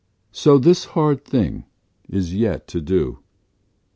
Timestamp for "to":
2.69-2.81